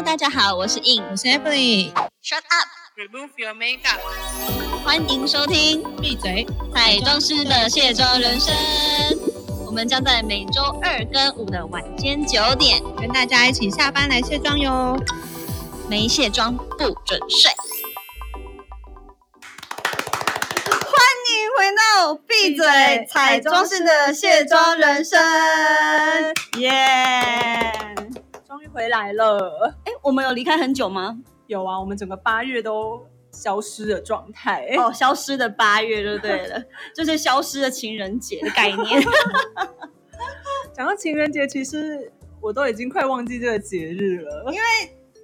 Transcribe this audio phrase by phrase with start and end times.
[0.00, 1.92] Hello，大家好，我是 In，我是 Emily。
[2.24, 4.00] Shut up，Remove your makeup。
[4.82, 6.46] 欢迎收听闭嘴！
[6.74, 8.50] 彩妆师的卸妆人生。
[9.66, 14.96] 我们将在每周二跟五的晚间九点，跟大家一起下班来卸妆哟。
[15.86, 17.50] 没卸妆不准睡。
[20.64, 20.96] 欢
[21.28, 25.20] 迎回到闭嘴彩妆师的卸妆人生，
[26.56, 27.89] 耶！
[28.72, 29.74] 回来了。
[29.84, 31.18] 哎，我们有离开很久吗？
[31.46, 34.66] 有啊，我们整个八月都消失的状态。
[34.78, 36.62] 哦，消失的八月就对了，
[36.94, 39.02] 就是消失的情人节的概念。
[40.72, 44.44] 讲到情人节，其实我都已经快忘记这个节日了。
[44.52, 44.66] 因为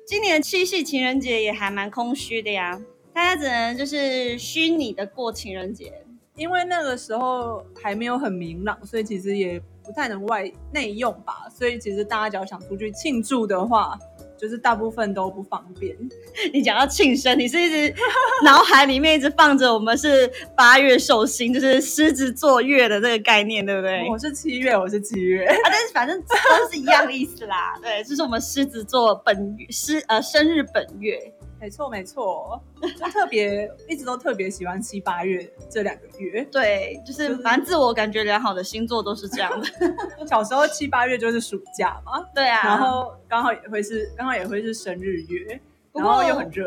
[0.07, 2.81] 今年七夕情人节也还蛮空虚的呀，
[3.15, 5.93] 大家只能就是虚拟的过情人节。
[6.35, 11.47] 因为那个时候还没有很明朗，所以其实也不太能外内用吧。
[11.55, 13.97] 所以其实大家只要想出去庆祝的话，
[14.37, 15.97] 就是大部分都不方便。
[16.53, 17.95] 你讲到庆生，你是一直
[18.45, 24.07] 脑海里面一直放着我们是八月寿星，就是狮子座月的这个概念，对不对？
[24.11, 27.75] 我是七月，我是七月，啊，但是反正都是一样的意思啦。
[27.81, 31.33] 对，这是我们狮子座本月狮呃生日本月。
[31.59, 36.45] 没错没错，就特别一直都特别喜欢七八月这两个月。
[36.53, 39.67] 对，就是就是蛮自我感觉良好的星座都是这样的。
[40.29, 45.61] 小时候七八月就是暑假嘛， 对啊，然后刚好也会是刚好也会是生日月，
[45.93, 46.67] 然后又很热。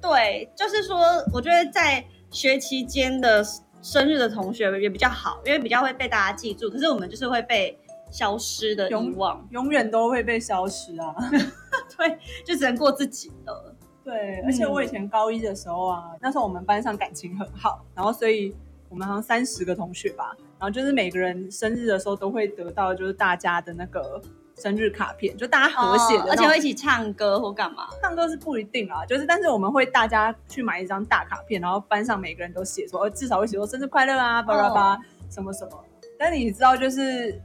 [0.00, 0.98] 对，就是说，
[1.32, 3.44] 我觉得在学期间的
[3.82, 6.70] 生日的同学也比较好，因为比较会被大家记住。
[6.70, 7.76] 可是我们就是会被
[8.10, 11.14] 消失的遗永忘，永远都会被消失啊！
[11.98, 13.71] 对，就只能过自己的。
[14.04, 18.54] 对，而且我以前高一的时候啊，那时候我们班上感情很好，然后所以
[18.88, 24.20] 我们好像三十个同学吧，然后就是每个人生日的时候都会得到就是大家的那个
[24.56, 27.88] 生日卡片，就大家和谐的哦，而且会一起唱歌或干嘛。
[28.02, 34.98] 唱歌是不一定啊，就是但是我们会大家去买一张大卡片，然后班上每个人都写说，呃至少会写说生日快乐啊，巴拉巴，
[35.30, 35.84] 什么什么。
[36.18, 37.40] 但你知道，就是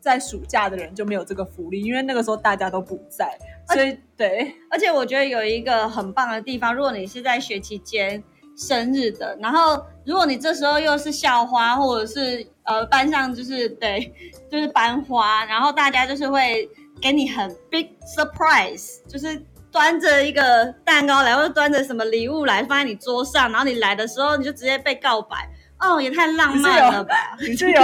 [0.00, 3.36] 在暑假的人就没有这个福利，因为那个时候大家都不在，
[3.72, 8.22] 所以对， 而且我觉得有一个很棒的地方，如果你是在学期间
[8.56, 14.12] 生日的，然后如果你这时候又是校花，或者是呃班上就是对，
[14.50, 16.68] 就是班花，然后大家就是会
[17.00, 25.36] 给你很 big surprise，就是端着一个蛋糕来，或者端着什么礼物来放在你桌上，然后你来的时候你就直接被告白，
[25.78, 27.14] 哦，也太浪漫了吧！
[27.38, 27.80] 你是有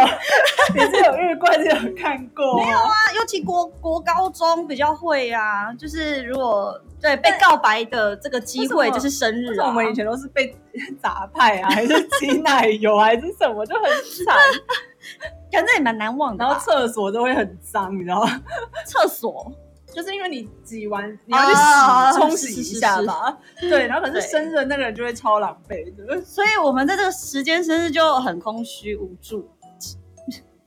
[0.74, 2.56] 你是有遇过，是有看过？
[2.56, 10.56] 没有啊，啊，尤其国国高中比较会啊，就是如果对被告白的这个机会就是生日啊，我们以前都是被
[11.02, 13.82] 砸派啊，还是挤奶油，还是什么，就很
[14.24, 14.36] 惨。
[15.52, 16.42] 反正也蛮难忘的。
[16.42, 18.40] 然后厕所都会很脏，你知道吗？
[18.86, 19.52] 厕所
[19.92, 23.38] 就是因为你挤完，你要去洗、哦冲洗一下吧。
[23.60, 26.20] 对，然后可对是生日的那个人就会超狼狈的。
[26.24, 29.48] 所以我们在这个时间生日就很空虚无助，
[29.78, 29.94] 寂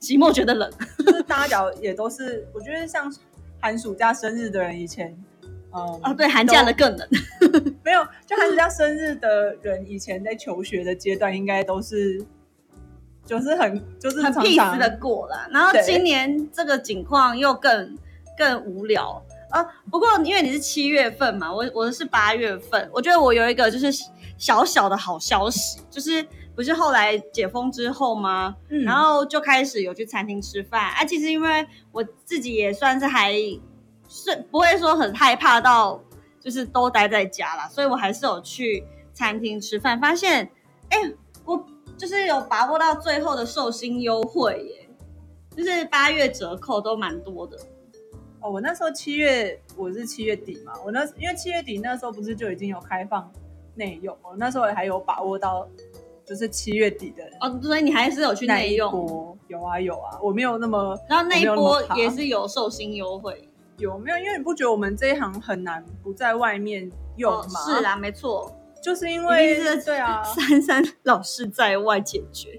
[0.00, 0.70] 寂寞觉得冷。
[0.98, 3.12] 就是大家也都是，我觉得像
[3.60, 5.16] 寒暑假生日的人，以前，
[5.72, 7.08] 嗯，哦，对，寒假的更冷。
[7.82, 12.24] 没有，就寒暑假生日的人，以前在求学的阶段，应该都是，
[13.24, 15.48] 就是很，就是很常 peace 的过了。
[15.50, 17.96] 然后今年这个情况又更
[18.36, 19.62] 更无聊啊。
[19.90, 23.88] 不过因为你是七月份嘛，我我是八月份，我觉得我有一个就是
[24.36, 28.54] 小小的好消息，就是不是后来解封之后吗？
[28.68, 31.04] 嗯然后就开始有去餐厅吃饭啊。
[31.04, 33.32] 其实因为我自己也算是还
[34.08, 36.00] 是不会说很害怕到
[36.40, 40.50] 就是都待在家啦，所以我还是有去餐厅吃饭，发现
[40.90, 40.98] 哎、
[41.44, 41.66] 我
[41.96, 44.88] 就是有把握到最后的寿星优惠耶，
[45.56, 47.58] 就是八月折扣都蛮多的。
[48.46, 53.28] 哦，我那时候七月，我是七月底嘛，我那因为七月底那时候不是就已经有开放
[53.74, 55.68] 内用，我那时候还有把握到，
[56.24, 63.48] 就是七月底的哦，所以你还是有去内用，波，有啊有啊，我没有那么然后那一波也是有寿星优惠。
[63.78, 67.60] 有没有，因为你不觉得我们这一行很难不在外面用哦吗？
[67.78, 68.50] 是，啊，没错，
[68.82, 72.58] 就是因为是对啊，珊珊老是在外解决。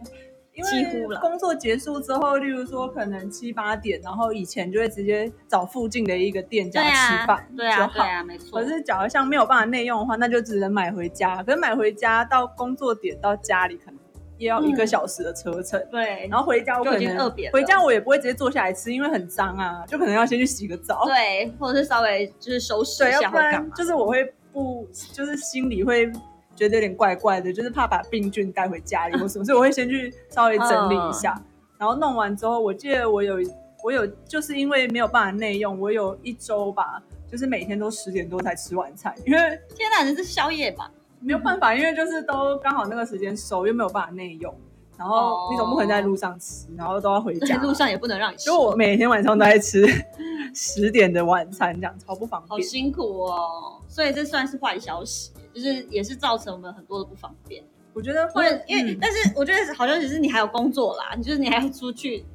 [0.58, 7.88] 因几乎啦为工作结束之后，例如说可能七八点，然后以前就会直接找附近的一个店家吃饭，对啊。
[7.94, 8.60] 对啊，没错。
[8.60, 11.44] 可是，假如像没有办法内用的话，那就只能买回家。
[11.44, 14.00] 可是买回家到工作点到家里，可能
[14.40, 15.80] 也要一个小时的车程。
[15.92, 21.06] 对，然后回家我可能饿扁了回家我也不会直接坐下来吃，因为很脏啊，就可能要先去洗个澡。
[21.06, 23.60] 对，或者是稍微就是收拾对，一要不下或干嘛。
[23.60, 26.12] 然就是我会不，就是心里会
[26.58, 31.34] 觉得有点怪怪的，就是怕把病菌带回家里或什么，所以我会先去稍微整理一下。
[31.38, 31.44] 嗯
[31.80, 33.36] 然后弄完之后，我记得我有
[33.84, 37.00] 我有就是因为没有办法内用，我有一周吧
[37.32, 39.40] 就是每天都十点多才吃晚餐，因为
[39.76, 40.92] 天哪，你是宵夜吧？
[41.20, 44.52] 没有办法，因为就是都刚好那个时间收，又没有办法内用，
[44.98, 49.86] 然后你总不可能在路上吃，然后都要回家， 路上也不能让你吃，就我每天晚上都在吃
[50.54, 53.82] 十点的晚餐，这样超不方便，好辛苦哦。
[53.88, 57.64] 所以这算是坏消息，就是也是造成我们很多的不方便。
[57.94, 62.26] 我觉得会，因为嗯但是我觉得好像只是你还有工作啦，就是你还要出去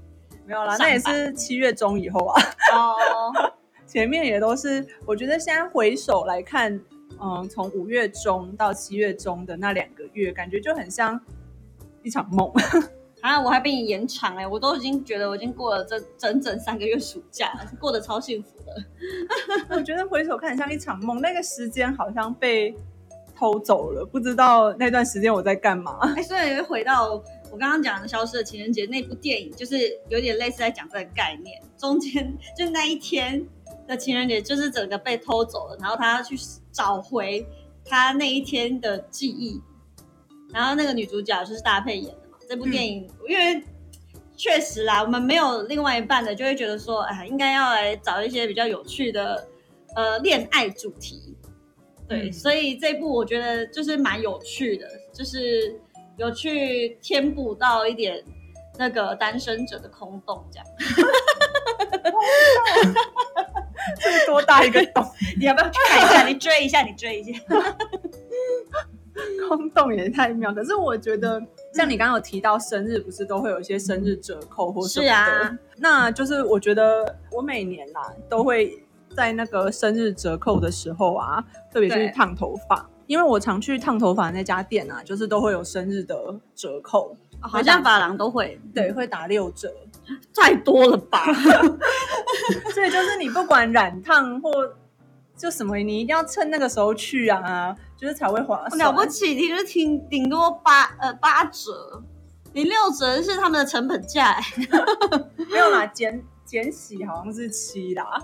[0.47, 2.43] 没有啦，那也是七月中以后啊。
[2.75, 3.53] 哦。
[3.87, 6.81] 前面也都是，我觉得现在回首来看，
[7.21, 11.21] 嗯，从五月中到七月中的那两个月，感觉就很像
[12.03, 12.51] 一场梦。
[13.23, 18.85] 啊，我还被你延长哎、我都已经觉得我已经过了这整整三个月暑假，过得超幸福的。
[19.77, 22.75] 我觉得回首看很像一场梦，那个时间好像被
[23.37, 25.99] 偷走了，不知道那段时间我在干嘛。
[26.17, 27.13] 哎、所以回到
[27.53, 29.77] 我刚刚讲的《消失的情人节》那部电影，就是
[30.09, 31.63] 有点类似在讲这个概念。
[31.79, 33.47] 中间就那一天
[33.87, 36.37] 的情人节，就是整个被偷走了，然后他要去
[36.73, 37.47] 找回
[37.85, 39.61] 他那一天的记忆。
[40.53, 42.39] 然后那个女主角就是搭配演的嘛。
[42.49, 43.63] 这部电影，因为
[44.37, 49.49] 确实啦，我们没有另外一半的，就会觉得说，哎，应该要来找一些比较有趣的
[49.95, 51.37] 呃恋爱主题。
[52.09, 55.81] 对，嗯所以这部我觉得就是蛮有趣的，就是
[56.17, 58.23] 有去填补到一点
[58.79, 60.67] 那个单身者的空洞，这样。
[64.01, 65.05] 这是多大一个洞？
[65.39, 66.27] 你要不要去看一下？
[66.27, 67.41] 你追一下，你追一下。
[69.57, 70.53] 空洞也太妙。
[70.53, 71.41] 可是我觉得，
[71.75, 75.11] 像你刚刚有提到生日，不是都会有一些生日折扣或什么的？
[75.11, 78.83] 是啊，那就是我觉得我每年啦都会
[79.15, 86.17] 在那个生日折扣的时候啊，特别对是烫头发，因为我常去烫头发那家店啊，就是都会有生日的
[86.55, 89.73] 折扣，好像发廊都会，对，会打六折。
[90.35, 91.25] 太多了吧？
[92.75, 94.51] 所以就是你不管染烫或
[95.37, 98.77] 就什么，你一定要趁那个时候去啊，就是才会划算。
[98.81, 102.03] 了不起，你就是顶顶多八呃八折，
[102.53, 104.45] 你六折是他们的成本价、欸。
[105.49, 108.21] 没有啦，减减洗好像是七啦。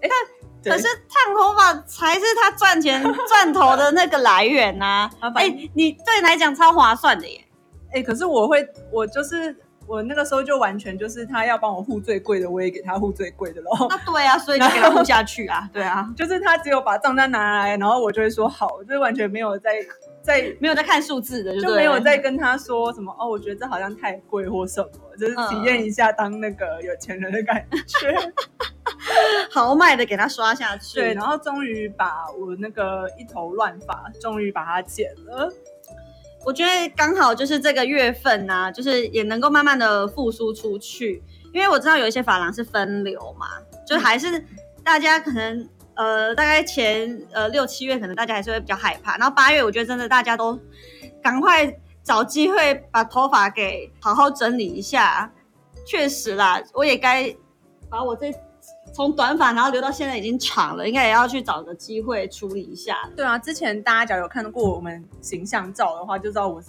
[0.00, 0.08] 哎、
[0.62, 7.44] 对可是烫头发才是他赚钱 赚头的那个来源呐、啊哎、你对你来讲超划算的耶。
[7.92, 9.54] 哎、可是我会，我就是
[9.90, 13.88] 我那个时候就完全就是他要帮我付最贵的，我也给他付最贵的喽。
[13.88, 19.70] 那对啊，所以就给他付下去啊，对啊， 就是他只有把账单拿来，然后我就会说好，就是完全没有在
[20.22, 28.14] 在没有在看数字的就就没有在跟他说什么哦，我觉得这好像太贵或什么，就是体验一下当那个有钱人的感觉。
[29.50, 31.00] 豪迈的给他刷下去。
[31.00, 35.52] 对，然后终于把我那个一头乱发，终于把它剪了。
[36.44, 41.22] 我觉得刚好就是这个月份呐、就是也能够慢慢的复苏出去，
[41.52, 43.46] 因为我知道有一些发廊是分流嘛，
[43.86, 44.44] 就还是
[44.82, 50.58] 大家可能呃大概前呃六七月可能大家还是会比较害怕，然后八月我觉得真的大家都
[51.22, 55.30] 赶快找机会把头发给好好整理一下。
[55.86, 57.34] 确实啦，我也该
[57.88, 58.32] 把我这
[58.92, 63.08] 从短发然后留到现在已经长了，应该也要去找个机会处理一下。
[63.16, 66.62] 对啊，之前大家假如有看过我们形象照的话，就知道我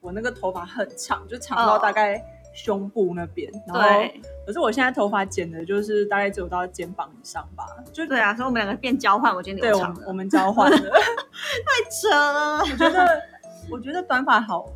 [0.00, 2.22] 我那个头发很长，就长到哦大概
[2.54, 3.50] 胸部那边。
[3.66, 10.04] 然后，对可是我现在头发剪的就是大概只有到肩膀以上吧，就对啊，所以我们两个变交换，我今天对留长了。
[10.06, 10.76] 我们交换了。
[10.78, 13.22] 太扯了，我觉得
[13.70, 14.66] 我觉得短发好，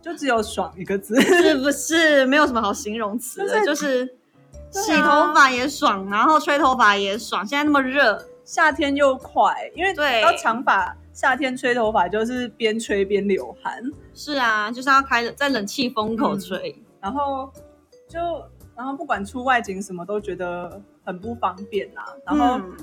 [0.00, 1.20] 就只有爽一个字。
[1.20, 2.24] 是不是？
[2.26, 4.18] 没有什么好形容词的，就 就是
[4.70, 7.46] 洗头发也爽，然后吹头发也爽。
[7.46, 13.82] 现在那么热，夏天又快，因为对要长发，夏天吹头发就是边吹边流汗，
[14.14, 16.80] 是啊，就是要开在冷气风口吹。
[17.00, 17.50] 然后
[18.08, 18.18] 就
[18.76, 22.76] 然后不管出外景什么都觉得很不方便呐、然后嗯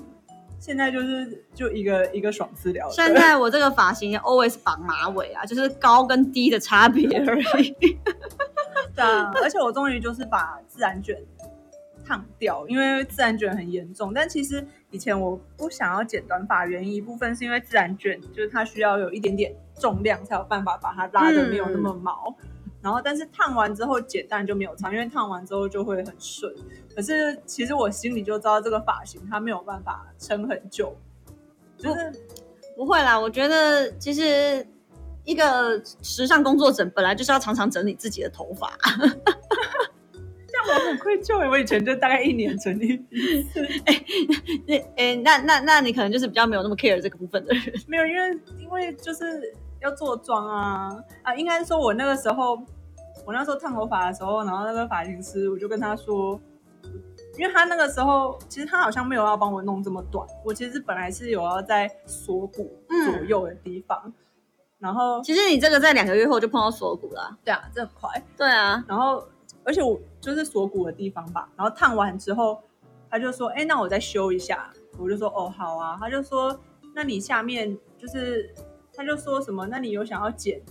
[0.59, 2.91] 现在就是就一个一个爽字了得。
[2.91, 7.69] 现在我这个发型 always 绑马尾啊，就是高跟低的差别而已。
[8.95, 11.15] 对啊，而且我终于就是把自然卷
[12.07, 14.13] 烫掉，因为自然卷很严重。
[14.13, 22.33] 但其实以前我不想要剪短发，原因一部分是因为自然卷就是它需要有一点点重量才有办法把它拉的没有那么毛。
[22.79, 26.53] 然后，但是烫完之后剪当然就没有差，因为烫完之后就会很顺。
[26.95, 30.95] 可是其实我心里就知道这个发型它没有办法撑很久，
[31.77, 32.13] 就是
[32.77, 34.65] 不会啦，我觉得其实
[35.25, 38.71] 一个时尚工作者本来就是要常常整理自己的头发。
[40.65, 41.47] 这样我很愧疚哎。
[41.47, 43.65] 我以前就大概一年整理一次，
[44.65, 47.73] 那 诶，那那那你可能就是比较没有那么 care 这个部分的人。
[47.87, 50.89] 没有，因为因为就是要做妆啊
[51.23, 52.59] 啊，应该说我那个时候，
[53.25, 56.39] 我那时候烫头发的时候，然后那个发型师我就跟他说，
[57.37, 64.11] 因为他那个时候其实他好像没有要帮我弄这么短，我其实本来是有要在锁骨嗯左右的地方，
[64.79, 67.37] 然后其实你这个在两个月后就碰到锁骨了啊。
[67.43, 69.23] 对啊，这很快，对啊，然后
[69.67, 72.57] 而且我就是锁骨的地方吧，然后烫完之后，
[73.11, 76.57] 他就说：“哎、那我再修一下。”我就说：“哦，好啊。”他就说
[76.95, 78.49] ：“那你下面就是，
[78.95, 79.67] 他就说什么？
[79.67, 80.61] 那你有想要剪，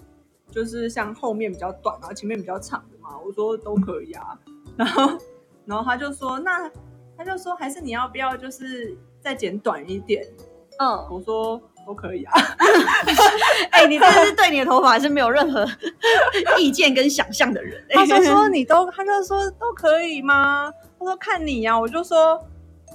[0.51, 4.41] 就是像后面比较短，然后前面比较长的吗？”我说：“都可以啊。”
[4.77, 5.19] 然后，
[5.67, 6.71] 然后他就说：“那
[7.19, 10.27] 他就说还是你要不要就是再剪短一点？”
[10.81, 12.33] 嗯，我说：“都可以啊。
[13.71, 15.67] ”哎、你真的是对你的头发是没有任何
[16.59, 20.73] 意见跟想象的人、他就说你都，他就说都可以吗？
[20.99, 22.45] 他说看你呀、我就说，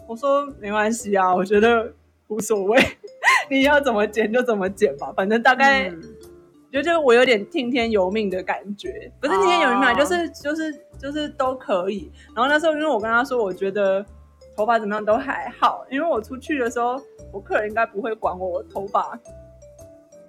[0.07, 1.93] 我说没关系啊，我觉得
[2.27, 2.79] 无所谓，
[3.49, 6.01] 你要怎么剪就怎么剪吧，反正大概、嗯
[6.71, 12.09] 就就我有点听天由命的感觉，不是听天由命嘛，哦就是就是就是都可以。
[12.33, 14.05] 然后那时候因为我跟他说，我觉得
[14.55, 19.17] 头发怎么样都还好，因为我出去的时候，我客人应该不会管我头发。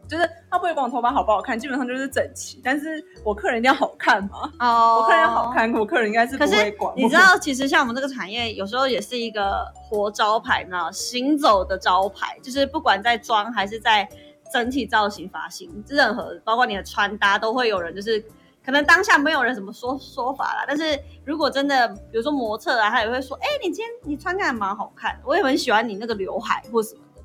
[0.09, 2.61] 就是他不会管我头发好不好看，基本上就是整齐。
[2.63, 5.51] 但是我客人一定要好看嘛，哦，我客人要好。
[5.51, 7.01] 看，我客人应该是不会管我。
[7.01, 14.07] 你知道，其实像我们这个产业，有时候也是一个活招牌呢，行走的招牌，就是不管在妆还是在
[14.53, 18.23] 整体造型、发型，任何包括你的穿搭，都会有人就是
[18.65, 27.23] 可能当下没有人怎么说说法啦，但是如果真的，比如说模特啊，他也会说，哎、你今天你穿起来蛮好看的，我也很喜欢你那个刘海或什么的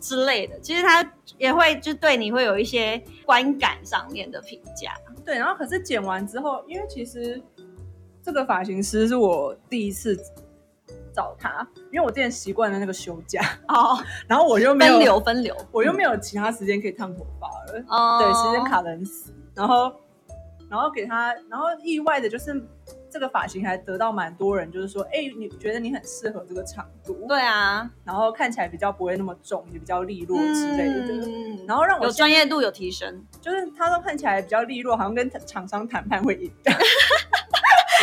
[0.00, 0.58] 之类的。
[0.60, 1.04] 其实他
[1.36, 4.92] 也会就对你会有一些观感上面的评价。
[5.24, 7.40] 对，然后可是剪完之后，因为其实
[8.22, 10.18] 这个发型师是我第一次
[11.14, 19.92] 找他，因为我之前习惯了那个休假，哦， 然后我又没有分，流分流，我又没有其他时间可以烫头发了，哦，对，时间卡得很死，然后
[20.70, 22.62] 然后给他，然后意外的就是
[23.10, 31.00] 这个发型还得到蛮多人，就是说，哎，你觉得你很适合这个长度，对啊，然后看起来比较不会那么重，也比较利落之类的。
[31.26, 36.50] 嗯然后让我有专业度有提升，就是他说看起来比较利落，好像跟厂商谈判会赢。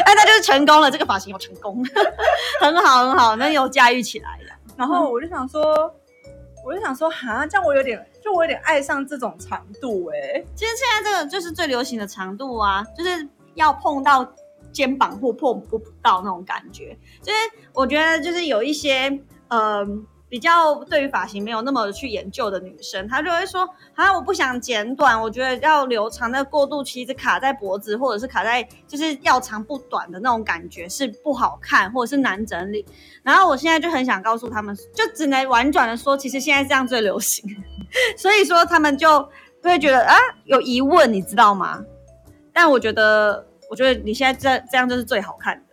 [0.06, 1.84] 哎，那就是成功了，这个发型有成功，
[2.62, 4.52] 很好很好，那有驾驭起来的。
[4.78, 5.64] 然后我就想说，
[6.66, 14.28] 我就想说，哈，这样我有点，就我有点爱上这种长度哎、其实现在这个就是最流行的长度啊，就是要碰到
[14.72, 16.98] 肩膀或碰不到那种感觉。
[17.22, 17.38] 就是
[17.72, 19.08] 我觉得就是有一些
[19.50, 20.04] 嗯
[20.36, 32.86] 比较对于发型没有那么去研究的女生，她就会说啊，我不想剪短，我觉得要留长，那过渡期一直卡在脖子，或者是卡在就是要长不短的那种感觉是不好看，或者是难整理。
[33.24, 37.50] 然后我现在就很想告诉他们，就只能婉转的说，其实现在这样最流行，
[38.20, 39.26] 所以说他们就
[39.64, 41.82] 会觉得啊有疑问，你知道吗？
[42.52, 45.64] 但我觉得，我觉得你现在这这样就是最好看的。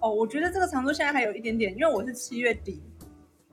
[0.00, 2.82] 哦，我觉得这个长度现在还有一点点，因为我是七月底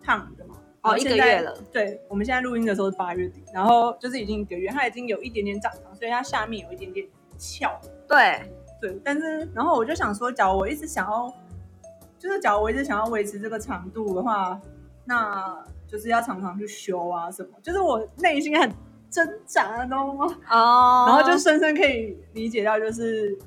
[0.07, 0.55] 烫的嘛。
[0.83, 1.53] 哦一个月了。
[1.73, 7.05] 对，我们现在录音的时候是八月底，然后就是已经一个月，它已经有一点点长长，所以它下面有一点点
[7.37, 7.77] 翘。
[8.07, 8.41] 对，
[8.79, 11.33] 对，但是然后我就想说，假如我一直想要，
[12.17, 14.57] 就是假如我一直想要维持这个长度的话，
[15.03, 18.71] 那就是要常常去修啊什么，就是我内心很
[19.09, 20.25] 挣扎，你知道吗？
[20.49, 23.37] 哦然后就深深可以理解到，就是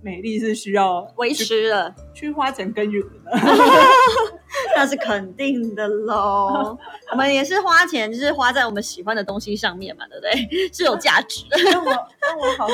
[0.00, 3.30] 美丽是需要维持的，去花钱耕耘的。
[4.76, 6.76] 那是肯定的喽。
[7.10, 10.70] 我们也是花钱，就是花在我们喜欢的东西上面嘛，对不对？
[10.72, 11.56] 是有价值的。
[11.70, 11.90] 那我
[12.20, 12.66] 那我好，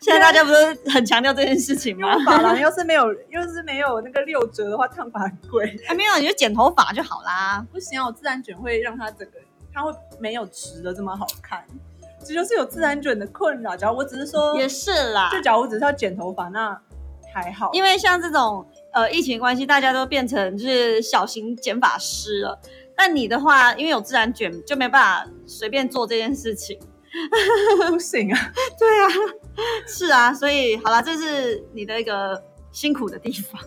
[0.00, 2.16] 现在大家不是很强调这件事情吗？
[2.24, 5.78] 发廊要是没有，要是没有那个六折的话，烫发很贵。
[5.86, 7.64] 还没有，你就剪头发就好啦。
[7.72, 9.38] 不行啊，我自然卷会让它整个，
[9.72, 11.64] 它会没有直的这么好看。
[12.24, 13.76] 这就是有自然卷的困扰。
[13.76, 16.78] 假如我只是说，也是啦，就假如我只是要剪头发，那
[17.32, 17.70] 还好。
[17.72, 22.60] 因为像这种呃疫情关系，大家都变成就是小型剪发师了。
[22.96, 26.78] 但你的话，因为有自然卷，就没办法随便做这件事情。
[27.88, 29.08] 不行啊，对啊，
[29.88, 33.60] 是啊，所以好啦，这是你的一个辛苦的地方，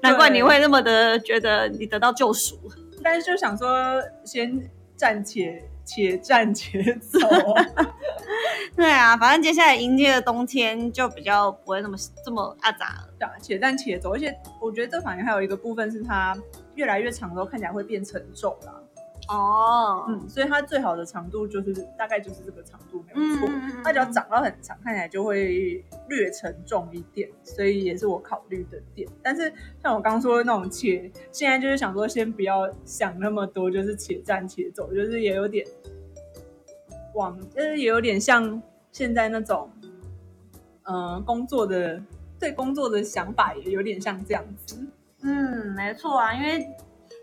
[0.00, 2.58] 难怪你会那么的觉得你得到救赎。
[3.02, 7.18] 但是就想说，先暂且且战且走。
[8.76, 13.14] 对啊，反正接下来迎接的冬天就比较不会那么这么阿杂了。
[13.18, 14.12] 对啊，且战且走。
[14.12, 16.36] 而且我觉得这反应还有一个部分是它
[16.76, 18.79] 越来越长之后看起来会变沉重啦。
[19.30, 23.48] 哦嗯，所以它最好的长度就是大概就是这个长度没有错。
[23.48, 29.08] 嗯它只要长到很长，看起来就会略沉重一点，所以也是我考虑的点。
[29.22, 29.50] 但是
[29.82, 35.66] 像我刚说的那种且，现在就是想说先不要想那么多，就是且战且走，就是也有点
[37.14, 38.60] 往，就是也有点像
[38.92, 39.70] 现在那种，
[40.82, 42.02] 嗯、工作的
[42.38, 44.86] 对工作的想法也有点像这样子。
[45.22, 46.68] 嗯，没错啊，因为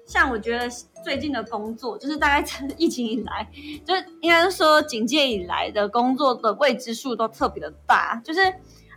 [0.08, 0.68] 像我觉得
[1.04, 2.48] 最近的工作，就是大概
[2.78, 3.48] 疫情以来，
[3.86, 8.40] 就是应该是说警戒以来的工作的未知数都特别的大，就是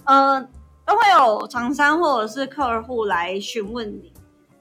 [0.05, 0.41] 呃
[0.87, 4.13] 都会有厂商或者是客户来询问你，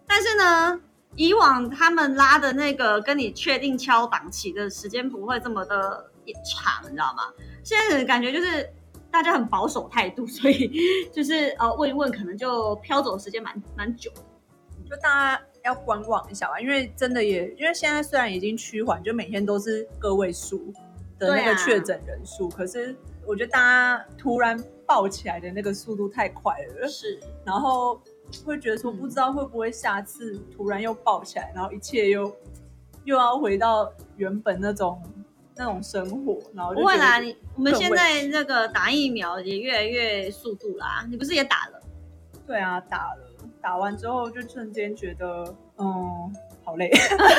[0.08, 0.82] 但是呢，
[1.16, 6.10] 以往他们拉的那个跟你确定敲档期的时间不会这么的
[6.44, 7.24] 长，你知道吗？
[7.64, 8.68] 现在感觉就是
[9.12, 10.72] 大家很保守态度，所以
[11.14, 14.12] 就是呃问一问，可能就飘走时间蛮蛮久。
[14.90, 20.74] 就大家要观望一下吧，因为真的也，因为现在虽然已经趋缓，就每天都是个位数
[21.18, 28.02] 的那个确诊人数，可是我觉得大家突然爆起来的那个速度太快了，是，然后
[28.46, 32.36] 会觉得说嗯不知道会不会下次突然又爆起来，然后一切又
[33.04, 35.02] 又要回到原本那种
[35.56, 41.82] 那种生活，然后就不会啦，你我们现在那个打疫苗也越来越速度啦，你不是也打了？
[42.48, 43.29] 对啊，打了
[43.62, 45.44] 打完之后就瞬间觉得
[45.78, 46.92] 嗯好累。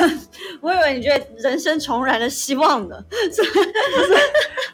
[0.61, 3.11] 我以为你觉得人生重燃了希望呢， 不
[4.03, 4.13] 是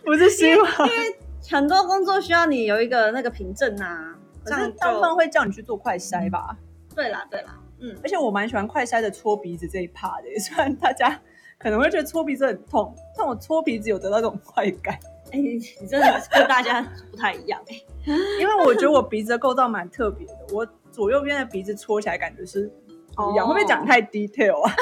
[0.04, 1.16] 不是希望，因为
[1.50, 6.58] 很多工作需要你有一个那个凭证啊，这可是样大部分会叫你去做快筛吧。
[6.96, 11.20] 对啦对啦，嗯，而且我蛮喜欢快筛的搓鼻子这一趴的，虽然大家
[11.60, 14.98] 可能会觉得搓鼻子很痛，但我搓鼻子有得到这种快感，
[15.32, 17.80] 哎、你你真的跟大家不太一样哎、
[18.42, 22.68] 因为我觉得我鼻子的构造蛮特别的，我左右边的鼻子搓起来感觉是
[23.16, 24.74] 不一样，哦会不会讲太 detail 啊？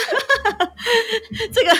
[1.51, 1.71] 这个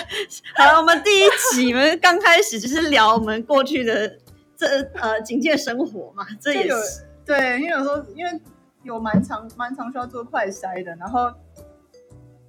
[0.56, 4.18] 好了，我们第一集我们刚开始就是聊我们过去的
[4.58, 8.42] 这呃警戒生活嘛，这也是对，因为有时候因为
[8.84, 11.32] 有蛮长蛮长需要做快筛的，然后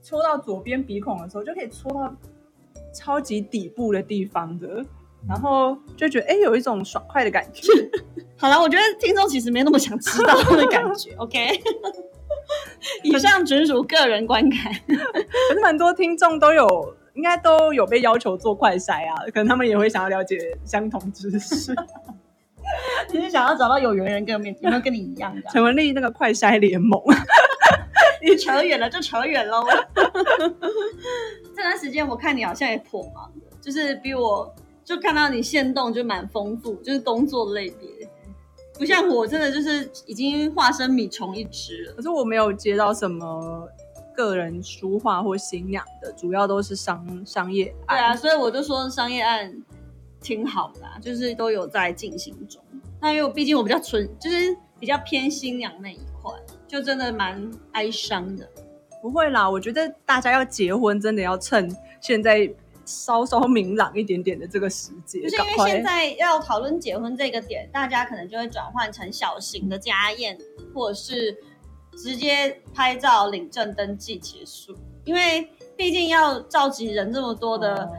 [0.03, 2.13] 戳到左边鼻孔的时候，就可以戳到
[2.93, 4.85] 超级底部的地方的，
[5.29, 7.73] 然后就觉得哎、有一种爽快的感觉。
[8.39, 11.61] 好了，我觉得听众其实没那么想知道的感觉，OK。
[13.03, 14.59] 以上纯属个人观感。
[14.89, 21.75] 可是蛮多听众都有，应该都有被要求做快筛啊，可能他们也会想要了解相同知识，
[23.13, 25.43] 你是想要找到有缘人跟面有有没有跟你一样的？
[25.51, 27.01] 陈文丽那个快筛联盟。
[28.23, 29.65] 你扯远了就扯远喽。
[31.55, 34.55] 这段时间我看你好像也颇忙的，就是比我
[34.87, 38.09] 就看到你线动就蛮丰富，就是工作类别，
[38.79, 41.95] 不像我真的就是已经化身米虫一只了。
[41.95, 43.69] 可是我没有接到什么
[44.15, 47.97] 个人书画或新娘的，主要都是商商业案。
[47.97, 49.53] 对啊，所以我就说商业案
[50.21, 52.63] 挺好的、啊，就是都有在进行中。
[53.01, 56.33] 那因为我毕竟我比较纯，就是比较偏新娘那一块，
[56.69, 58.49] 就真的蛮哀伤的。
[59.03, 61.69] 不会啦，我觉得大家要结婚，真的要趁
[62.01, 62.49] 现在
[62.87, 70.39] 稍稍明朗一点点的这个时节，就是因为现在要讨论结婚这个点，大家可能就会转换成小型的家宴，
[70.73, 71.37] 或者是
[71.99, 74.75] 直接拍照领证登记结束。
[75.05, 77.93] 因为毕竟要召集人这么多的哦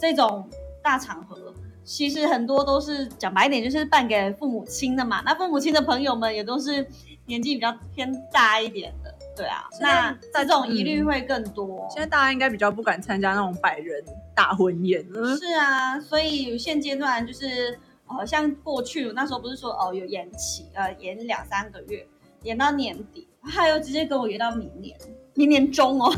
[0.00, 0.48] 这种
[0.82, 1.52] 大场合，
[1.84, 5.22] 其实很多都是讲白一点，就是办给父母亲的嘛。
[5.24, 6.86] 那父母亲的朋友们也都是
[7.26, 11.86] 年纪比较偏大一点的，对啊，那在这种疑虑嗯会更多。
[11.90, 14.02] 现在大家应该比较不敢参加那种百人
[14.34, 15.36] 大婚宴了。
[15.36, 22.06] 是啊，所以现阶段就是呃，像过去那时候不是说哦有延期，呃，延两三个月，
[22.42, 24.96] 延到年底，还有直接跟我延到明年，
[25.34, 26.14] 明年中哦，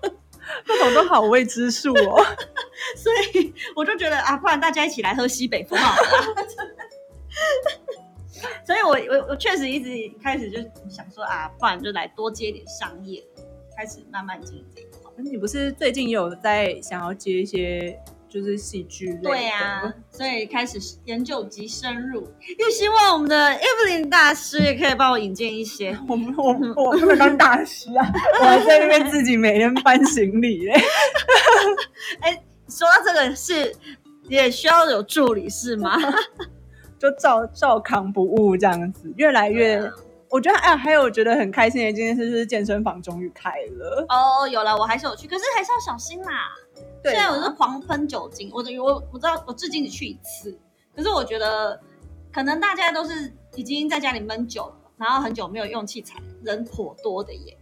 [0.66, 2.24] 那种都好未知数哦。
[2.96, 6.42] 所以我就觉得啊，不然大家一起来喝西北风好了啦。
[8.66, 9.90] 所以我我我确实一直
[10.22, 13.22] 开始就想说啊，不然就来多接点商业，
[13.76, 15.12] 开始慢慢经营这一块。
[15.18, 19.22] 你不是最近也有在想要接一些就是戏剧类的？
[19.22, 25.96] 对啊，所以开始研究及深入，也希望我们的 Evelyn 大师也可以帮我引荐一些。
[26.06, 30.74] 我们我我不能当大师啊， 我还在那边自己每天搬行李嘞。
[32.68, 33.74] 说到这个是
[34.28, 35.96] 也需要有助理是吗？
[36.98, 39.76] 就照照扛不误这样子，越来越。
[39.76, 39.92] 啊
[40.28, 44.04] 我觉得哎，还有我觉得很开心的一件事就是健身房终于开了。
[44.08, 46.50] 哦，有了，我还是有去，可是还是要小心啦。
[47.00, 50.58] 对啊，现在我是狂喷酒精，我我我知道我至今只去一次，
[50.96, 51.80] 可是我觉得
[52.32, 57.56] 可能大家都是已经在家里闷久了，然后很久没有用器材，人颇多的耶，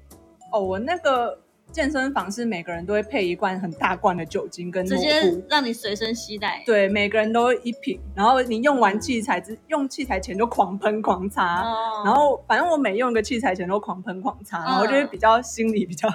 [0.50, 1.38] 哦，我那个
[1.74, 4.96] 健身房是每个人都会配一罐很大罐的酒精跟直。
[4.96, 6.62] 接让你随身携带。
[6.64, 16.08] 对，每个人都一瓶，然后你用完器材之用器材前就狂喷狂擦，哦然后反正我每用一个器材前都狂喷狂擦，然后就会比较心里比较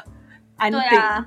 [0.55, 0.79] 安定。
[0.79, 1.25] 对啊，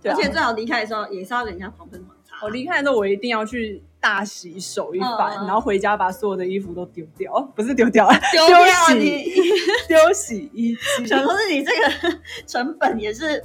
[0.00, 2.36] 对啊而且最好离开的时候也是要给人家狂喷狂擦。
[2.46, 9.24] 我离开的时候，我一定要去大洗手一番，然后回家把所有的衣服都丢掉， 不是丢掉，丢掉 洗你。
[9.86, 11.06] 丢洗衣机。
[11.06, 13.40] 想说是你这个成本也是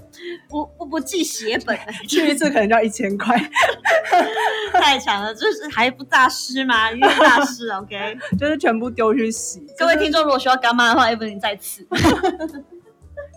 [0.49, 3.37] 不不不计血本的，去一次可能就要一千块，
[4.73, 6.91] 太强了，就是还不大师吗？
[6.91, 8.17] 因为大师，OK。
[8.39, 9.63] 就是全部丢去洗。
[9.77, 11.85] 各位听众，如果需要干妈的话，Evelyn 在此。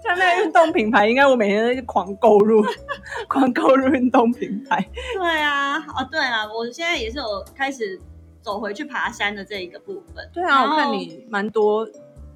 [0.03, 2.65] 像那个运动品牌，应该我每天都狂购入，
[3.29, 4.85] 狂购入运动品牌。
[5.15, 8.01] 对啊，哦对啊，我现在也是有开始
[8.41, 10.29] 走回去爬山的这一个部分。
[10.33, 11.87] 对啊，我看你蛮多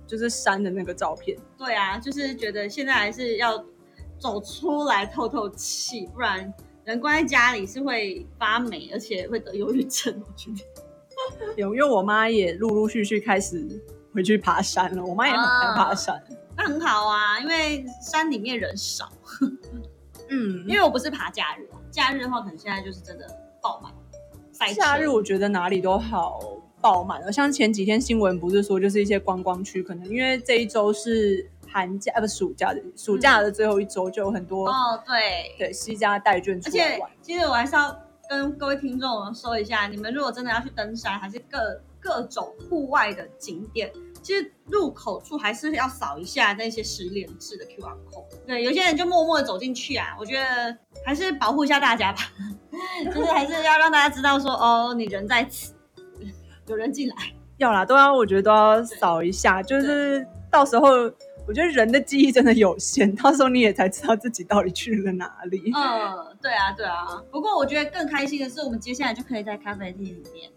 [0.06, 1.36] 就是山的那个照片。
[1.56, 3.64] 对啊，就是觉得现在还是要
[4.18, 6.52] 走出来透透气，不然
[6.84, 10.14] 人关在家里是会发霉，而且会得忧郁症。
[10.26, 11.54] 我觉得。
[11.56, 13.66] 有，因为我妈也陆陆续续开始
[14.12, 15.02] 回去爬山了。
[15.02, 16.22] 我妈也很爱爬山。
[16.64, 19.10] 那很好啊，因为山里面人少。
[20.30, 23.26] 嗯，因为我不是爬假日，假日的话可能现在就是真的
[23.60, 23.92] 爆满，
[24.74, 26.40] 假日我觉得哪里都好
[26.80, 27.30] 爆满了。
[27.30, 36.98] 像前几天新闻不是说，就是一些观光区，可能因为这一周是寒假，呃，不暑假的暑假的最后一周，就有很多、哦，对，对西家带眷出而且。
[37.20, 37.94] 其实我还是要
[38.28, 41.58] 跟各位听众说一下，你们如果真的要去登山，还是各
[42.00, 43.92] 各种户外的景点，
[44.24, 48.24] 其实入口处还是要扫一下那些十连制的 QR code。
[48.46, 52.22] 对，有些人就默默的走进去啊，我觉得还是保护一下大家吧，
[53.12, 55.74] 就是还是要让大家知道说，哦，你人在此，
[56.66, 57.14] 有人进来。
[57.58, 60.88] 要啦，都要我觉得都要扫一下，就是到时候
[61.46, 65.70] 我觉得人的记忆真的有限，到时候你也才知道自己到底去了哪里。
[65.74, 67.22] 嗯，对啊，对啊。
[67.30, 70.50] 不过我觉得更开心的是，我们接下来就可以在咖啡厅里面，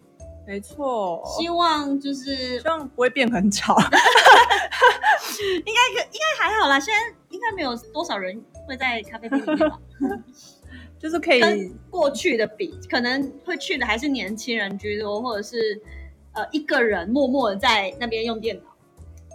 [0.47, 3.75] 没错，希望就是希望不会变很吵。
[5.37, 9.79] 应该可应该还好啦，现在应该没有多少人会在咖啡厅里面吧。
[10.97, 15.79] 就是可以跟过去的比，可能会去的还是年轻人居多，或者是
[16.33, 18.63] 呃一个人默默的在那边用电脑。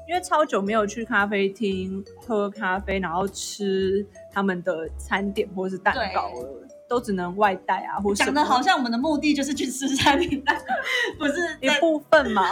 [0.09, 10.55] 因为超久没有去咖啡厅喝咖啡，然后吃他们的餐点或是蛋糕了，都只能外带啊，或讲的好像我们的目的就是去吃餐厅，但
[11.19, 12.51] 不是一部分嘛，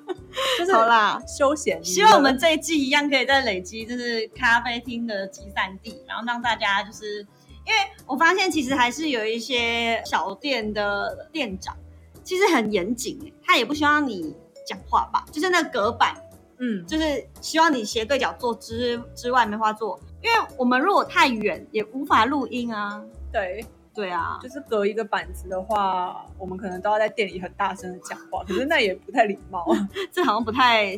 [0.58, 1.18] 就是好啦。
[1.26, 1.82] 休闲。
[1.82, 7.20] 希望我们这一季一样可以再累积，就是咖啡厅的集散地，然后让大家就是，
[7.64, 11.74] 因为我发现其实还是有一些小店的店长，
[12.22, 16.14] 其实很严谨欸，他也不希望你讲话吧，就是那个隔板，
[16.58, 23.02] 嗯，就是希望你斜对角坐之之外没话做，因为我们如果太远也无法录音啊。
[23.30, 23.62] 对，
[23.98, 29.66] 对啊，就是隔一个板子的话，我们可能都要在店里很大声的讲话，可是那也不太礼貌。
[30.12, 30.96] 这好像不太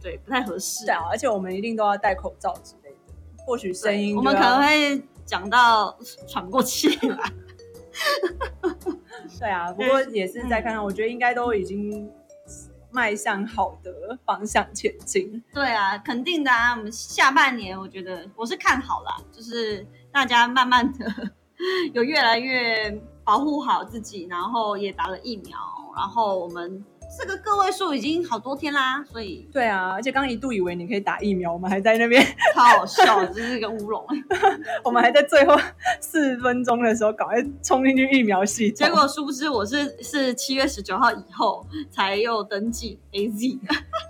[0.00, 0.86] 对，不太合适。
[0.86, 7.32] 对啊，而且我们一定都要戴口罩之类的，或许声音我们可能会讲到喘不过气来。
[9.40, 12.08] 对啊， 不过也是在看看，我觉得应该都已经
[12.92, 15.42] 迈向好的方向前进。
[15.52, 16.76] 对啊，肯定的啊。
[16.76, 21.30] 我们下半年我觉得我是看好啦，就是大家慢慢的
[21.94, 25.58] 有越来越保护好自己，然后也打了疫苗，
[25.96, 26.84] 然后我们
[27.18, 32.22] 这个个位数已经好多天啦，所以对啊，而且刚一度以为你可以打疫苗，我们还在那边，
[32.54, 34.04] 超好笑的，这是一个乌龙。
[34.84, 35.56] 我们还在最后
[36.00, 43.58] 四分钟的时候赶快冲进去疫苗系统，结果殊不知我是是七月十九号以后才又登记 A Z，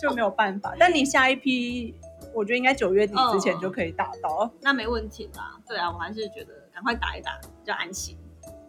[0.01, 0.75] 就没有办法。
[0.79, 1.95] 但你下一批，
[2.35, 4.51] 我觉得应该九月底之前就可以打到。
[4.63, 5.57] 那没问题啦。
[5.69, 8.15] 对啊，我还是觉得赶快打一打比较安心。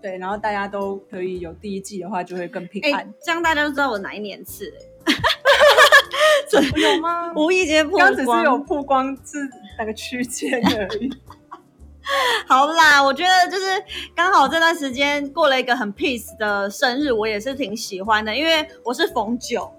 [0.01, 3.13] 对，然后大家都可以有第一季的话，就会更平哎、安。
[3.21, 4.73] 这样大家都知道我哪一年次、
[6.77, 7.33] 有吗？
[7.35, 8.43] 无意间曝刚只是。
[8.45, 9.37] 有曝光是
[9.77, 11.09] 那个区间而已。
[12.47, 13.65] 好啦，我觉得就是
[14.15, 19.69] 刚好这段时间过了一个很 peace 的生日，我也是挺喜欢的，因为我是逢九，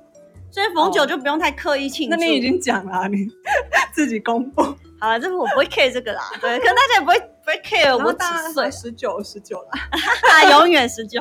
[0.50, 2.16] 所以逢九哦就不用太刻意庆祝。
[2.16, 3.26] 那你已经讲了啊、你
[3.94, 4.62] 自己公布。
[5.00, 9.70] 好了，这个我不会 care 这个啦，对，可能大家也不会不会 care 我几岁，十九，十九啦。
[10.20, 11.18] 他 永远十九。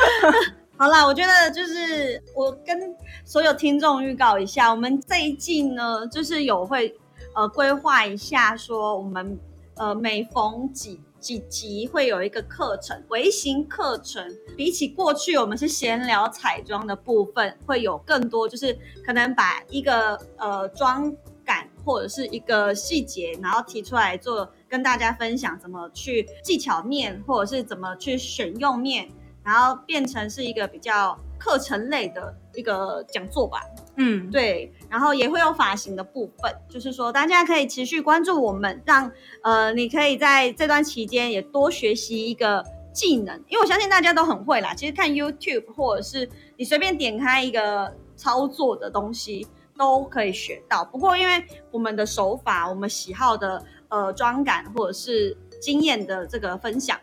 [0.78, 6.98] 好啦，我觉得就是我跟所有听众预告一下，我们这一季呢，就是有会
[7.34, 9.38] 呃规划一下，说我们
[9.76, 14.26] 呃每逢几几集会有一个课程，微型课程。
[14.56, 29.06] 比起过去我们是闲聊彩妆的部分，会有更多就是可能把一个呃妆感或者是一个细节，然后提出来做跟大家分享怎么去技巧面，或者是怎么去选用面，
[29.44, 33.60] 然后变成是一个比较课程类的一个讲座吧。
[33.96, 44.72] 嗯，对，然后也会有发型的部分，就是说大家可以持续关注我们，让呃你可以在这段期间也多学习一个技能，因为我相信大家都很会啦。
[44.72, 50.82] 其实看 YouTube 或者是你随便点开一个操作的东西都可以学到。
[50.82, 56.98] 不过因为我们的手法、我们喜好的呃妆感或者是经验的这个分享，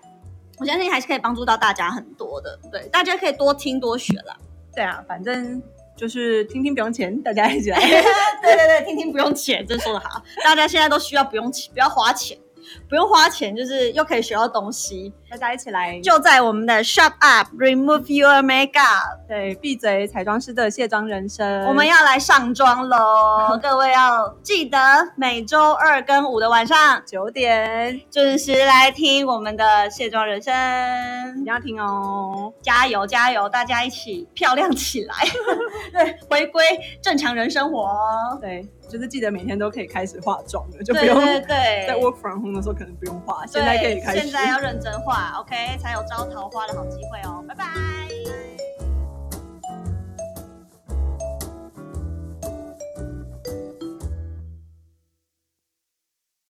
[0.58, 2.60] 我相信还是可以帮助到大家很多的。
[2.72, 4.36] 对，大家可以多听多学啦。
[4.76, 5.62] 对啊，反正
[5.96, 7.80] 就是听听不用钱，大家一起来。
[8.42, 10.24] 对对对，听听不用钱，真说的好。
[10.44, 12.36] 大家现在都需要不用钱，不要花钱，
[12.88, 15.14] 不用花钱，就是又可以学到东西。
[15.30, 23.58] 大家一起来，就在我们的 Shut Up Remove Your Makeup，对，闭嘴彩妆师的卸妆人生，我们要来上妆喽！
[23.62, 24.80] 各位要记得
[25.16, 30.52] 每周二跟五的晚上九点准时来听我们的卸妆人生，
[31.34, 32.52] 一定要听哦！
[32.64, 35.14] 加油加油，大家一起漂亮起来，
[35.94, 36.64] 对，回归
[37.04, 38.38] 正常人生活哦。
[38.42, 44.22] 对，就是记得每天都可以开始化妆了，就不用对对，在 work from home 的时候可能不用化，现在可以开始。
[44.24, 47.46] 现在要认真化，OK，才有招桃花的好机会哦。
[47.48, 47.66] 拜拜。